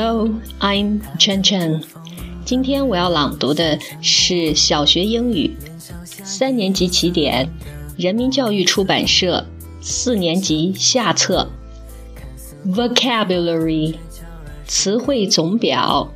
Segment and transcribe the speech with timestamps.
[0.00, 0.30] Hello,
[0.60, 1.82] I'm Chen Chen。
[2.44, 5.56] 今天我要朗读的是小学英语
[6.04, 7.48] 三年级起点，
[7.96, 9.44] 人民教育出版社
[9.80, 11.50] 四年级下册
[12.64, 13.96] Vocabulary
[14.68, 16.08] 词汇总表。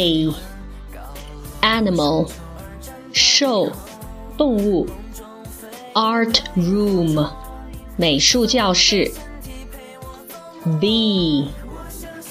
[0.00, 0.34] A
[1.60, 2.30] animal
[3.12, 3.70] show
[4.38, 4.86] 动物
[5.92, 7.30] art room
[7.98, 9.12] 美术教室
[10.80, 11.50] B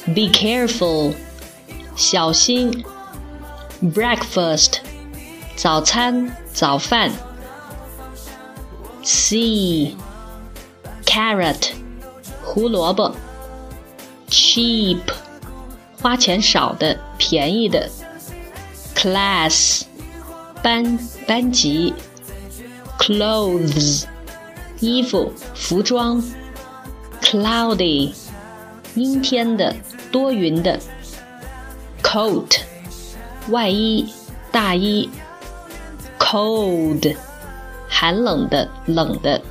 [0.07, 1.13] be careful
[1.95, 2.83] 小心
[3.79, 4.79] breakfast
[5.55, 7.11] 早餐早饭
[9.03, 9.95] C
[11.05, 11.73] carrot
[12.43, 13.15] 胡萝卜
[14.31, 15.01] cheap
[16.01, 17.86] 花钱少的， 便宜的。
[18.96, 19.82] class，
[20.62, 21.92] 班，班级。
[22.98, 24.04] clothes，
[24.80, 26.22] 衣服，服装。
[27.20, 28.12] cloudy，
[28.94, 29.76] 阴天的，
[30.10, 30.80] 多云的。
[32.02, 32.60] coat，
[33.50, 34.10] 外衣，
[34.50, 35.10] 大衣。
[36.18, 37.14] cold，
[37.86, 39.42] 寒冷的，冷的。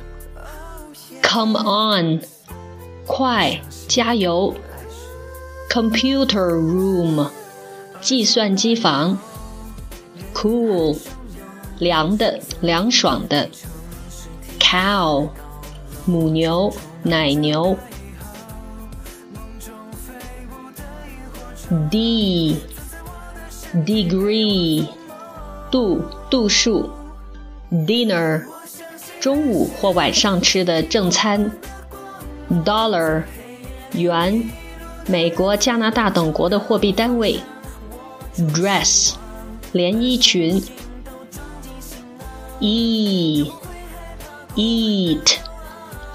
[1.22, 2.20] come on，
[3.06, 4.54] 快，加油。
[5.70, 7.28] Computer room，
[8.00, 9.18] 计算机房。
[10.34, 10.98] Cool，
[11.78, 13.48] 凉的，凉爽的。
[14.58, 15.28] Cow，
[16.06, 17.76] 母牛，奶牛。
[21.90, 22.56] D，degree，
[25.70, 26.90] 度，度数。
[27.70, 28.44] Dinner，
[29.20, 31.52] 中午或晚上吃的正餐。
[32.64, 33.22] Dollar，
[33.92, 34.50] 元。
[35.06, 37.40] 美国、加拿大等国的货币单位。
[38.36, 39.14] dress，
[39.72, 40.62] 连衣裙。
[42.60, 43.56] eat，eat，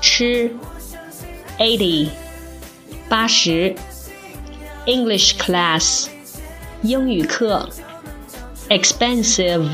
[0.02, 0.52] 吃。
[1.58, 2.10] eighty，
[3.10, 3.76] 八十。
[4.86, 6.08] English class，
[6.82, 7.70] 英语课。
[8.70, 9.68] expensive，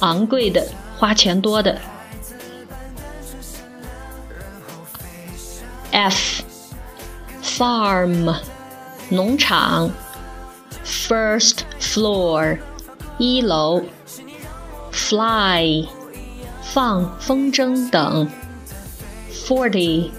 [0.00, 0.66] 昂贵的，
[0.98, 1.80] 花钱多的。
[5.92, 6.42] F。
[7.42, 8.34] farm
[9.10, 9.88] 农场
[10.83, 12.59] ，first floor
[13.17, 13.83] 一楼，
[14.91, 15.87] fly
[16.61, 18.29] 放风筝等，
[19.31, 20.11] forty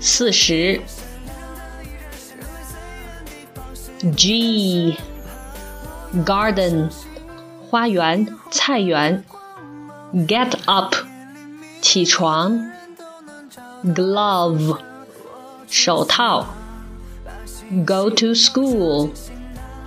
[0.00, 0.80] 四十，
[4.16, 4.96] G
[6.24, 6.90] garden
[7.68, 9.24] 花园菜园，
[10.12, 10.94] get up
[11.80, 12.70] 起床，
[13.84, 14.78] glove
[15.68, 16.46] 手套。
[17.86, 19.10] Go to school，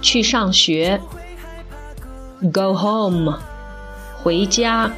[0.01, 1.01] 去上学。
[2.53, 3.39] Go home，
[4.23, 4.91] 回家。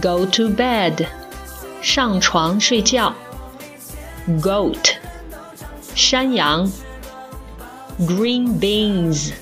[0.00, 1.06] Go to bed，
[1.82, 3.14] 上床睡觉。
[4.40, 4.94] Goat，
[5.94, 6.70] 山羊。
[8.00, 9.32] Green beans，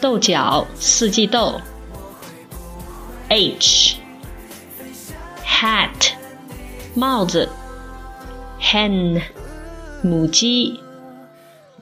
[0.00, 1.60] 豆角，四季豆。
[3.28, 3.98] H，hat，
[6.94, 7.48] 帽子。
[8.60, 9.22] Hen，
[10.02, 10.80] 母鸡。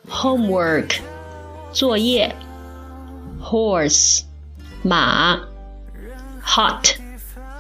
[0.09, 1.01] homework
[1.78, 2.36] 作业，
[3.42, 4.24] horse
[4.84, 5.40] 马，
[6.44, 6.96] hot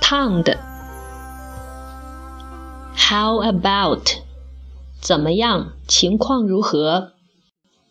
[0.01, 0.57] 烫的，
[2.95, 4.09] how about
[5.01, 5.73] 怎么样？
[5.87, 7.13] 情况如何？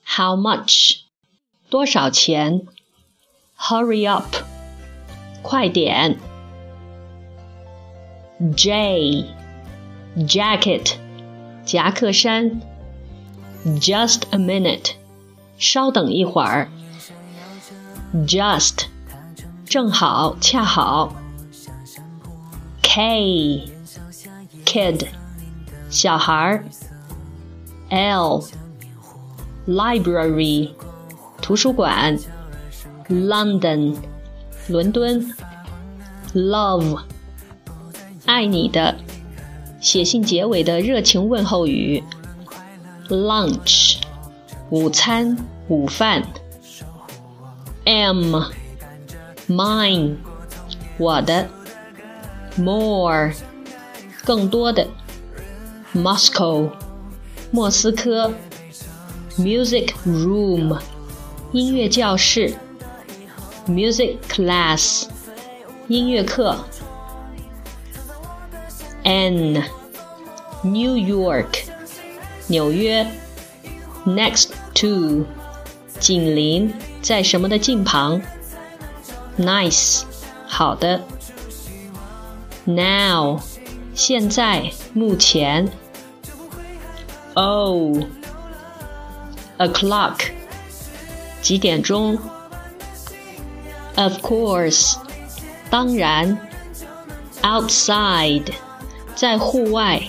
[0.04, 1.00] how much
[1.70, 2.66] 多少钱？
[3.58, 4.34] hurry up
[5.42, 6.18] 快点！
[8.56, 9.24] J
[10.16, 10.94] jacket
[11.64, 12.60] 夹克衫。
[13.64, 14.94] Just a minute，
[15.57, 16.69] 稍等一会儿。
[18.25, 18.85] Just，
[19.65, 21.13] 正好，恰好。
[22.81, 23.67] K，kid，
[25.89, 26.63] 小孩。
[27.89, 28.45] L，library，
[31.41, 32.17] 图书馆。
[33.09, 33.95] London，
[34.67, 35.33] 伦敦。
[36.33, 36.99] Love，
[38.25, 38.95] 爱你的，
[39.79, 42.03] 写信结尾的热情问候语。
[43.07, 43.96] lunch
[44.69, 45.37] 午餐
[45.69, 46.21] 午饭
[47.85, 48.43] ，m
[49.47, 50.17] mine
[50.97, 51.47] 我的
[52.57, 53.33] ，more
[54.25, 54.85] 更多的
[55.93, 56.69] ，Moscow
[57.49, 58.33] 莫斯科
[59.37, 60.77] ，music room
[61.53, 62.53] 音乐教室
[63.67, 65.05] music class
[65.87, 66.57] 音乐课。
[69.03, 69.63] N
[70.61, 71.63] New York
[72.47, 73.07] 纽约。
[74.07, 75.25] Next to
[75.99, 78.21] 紧邻，在什么的近旁。
[79.37, 80.03] Nice
[80.45, 81.01] 好的。
[82.65, 83.39] Now
[83.93, 85.69] 现在，目前。
[87.33, 88.01] Oh，O'clock，
[91.41, 92.17] 几点钟
[93.95, 94.97] ？Of course
[95.69, 96.37] 当然。
[97.41, 98.51] Outside
[99.15, 100.01] 在户外。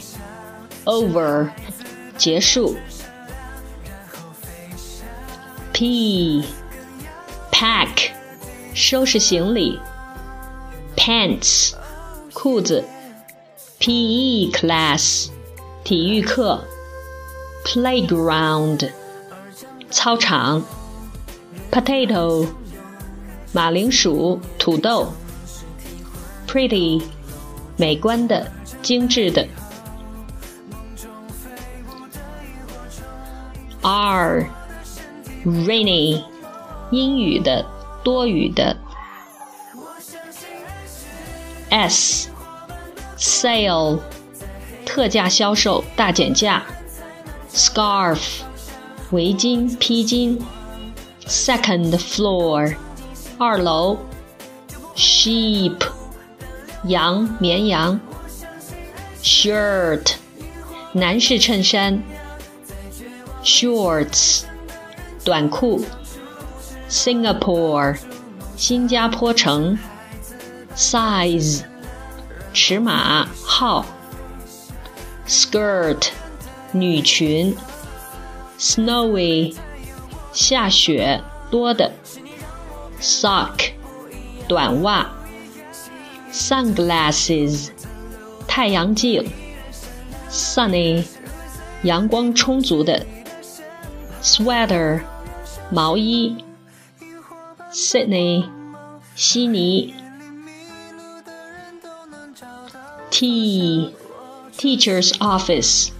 [0.84, 1.50] Over
[2.16, 2.76] 结束。
[5.77, 6.43] P
[7.51, 8.11] pack
[8.73, 9.79] 收拾行李。
[10.95, 11.73] Pants
[12.33, 12.83] 裤子。
[13.79, 15.29] PE class
[15.83, 16.63] 体育课。
[17.65, 18.91] Playground
[19.89, 20.63] 操场。
[21.71, 22.47] Potato
[23.51, 25.11] 马铃薯、土豆。
[26.47, 27.01] Pretty
[27.77, 28.51] 美观的、
[28.81, 29.47] 精致的。
[33.81, 34.47] R
[35.44, 36.22] Rainy
[36.90, 37.64] 阴雨的、
[38.02, 38.76] 多雨的。
[41.70, 42.30] S
[43.16, 43.98] sale
[44.86, 46.64] 特价销售、大减价。
[47.52, 48.40] Scarf
[49.10, 50.40] 围巾、披巾。
[51.26, 52.74] Second floor
[53.38, 53.98] 二楼。
[54.96, 55.76] Sheep
[56.84, 58.00] 羊、绵羊。
[59.22, 60.14] Shirt
[60.92, 62.02] 男士衬衫。
[63.44, 64.47] Shorts
[65.27, 65.83] 短裤。
[66.89, 67.97] Singapore
[68.55, 69.77] 新加坡城。
[70.75, 71.63] Size
[72.53, 73.85] 尺码号。
[75.27, 76.09] Skirt
[76.71, 77.55] 女裙。
[78.59, 79.55] Snowy
[80.31, 81.91] 下雪多的。
[83.01, 83.71] Sock
[84.47, 85.09] 短袜。
[86.31, 87.69] Sunglasses
[88.47, 89.31] 太阳镜。
[90.29, 91.03] Sunny
[91.83, 93.05] 阳光充足的。
[94.23, 95.01] Sweater
[95.70, 96.36] 毛衣。
[97.70, 98.48] Sydney
[99.14, 99.94] 悉尼。
[103.10, 103.94] T
[104.56, 105.90] teacher's office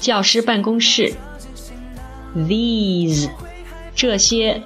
[0.00, 1.14] 教师办公室。
[2.36, 3.30] These
[3.94, 4.62] 这些。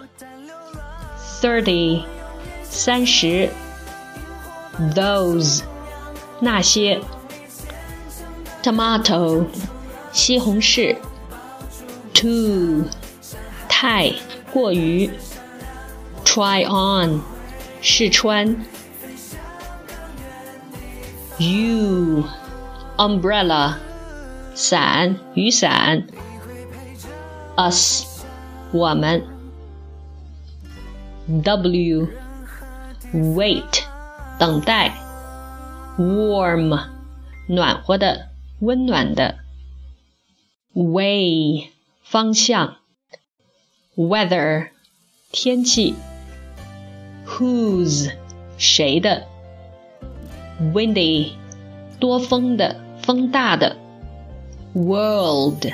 [1.40, 2.02] Thirty
[2.64, 3.50] 三十。
[4.94, 5.62] Those
[6.40, 7.00] 那些。
[8.62, 9.46] Tomato
[10.12, 10.96] 西红柿。
[12.12, 12.86] Too
[13.68, 14.12] 太
[14.51, 15.09] 过于。
[16.23, 17.21] Try on
[17.81, 18.55] 试穿。
[21.37, 22.23] U
[22.97, 23.75] umbrella
[24.55, 26.07] 伞雨伞。
[27.55, 28.23] Us
[28.71, 29.23] 我们。
[31.43, 32.07] W
[33.13, 33.83] wait
[34.39, 34.95] 等待。
[35.99, 36.79] Warm
[37.47, 38.29] 暖和的
[38.59, 39.35] 温暖的。
[40.73, 41.69] Way
[42.01, 42.77] 方向。
[43.97, 44.69] Weather
[45.31, 45.95] 天气。
[47.25, 48.11] Whose
[48.57, 49.23] 谁的？
[50.73, 51.31] Windy
[51.99, 53.77] 多风的风大的。
[54.73, 55.67] World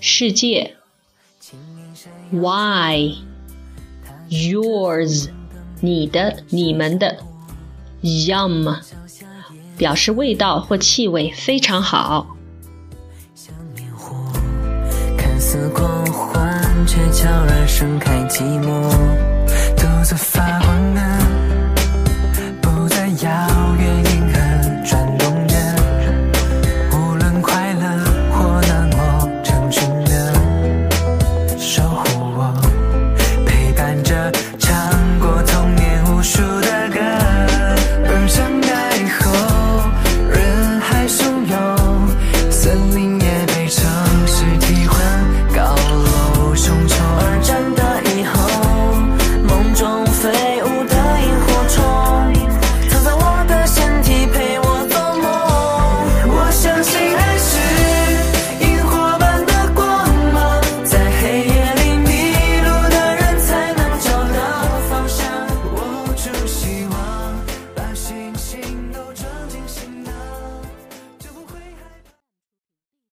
[0.00, 0.76] 世界。
[2.30, 3.14] Why
[4.28, 5.30] yours
[5.80, 7.18] 你的你们的。
[8.02, 8.78] Yum
[9.76, 12.33] 表示味道或气味非常好。
[16.85, 18.81] 却悄然盛开寂寞。
[19.75, 21.24] 独自发光的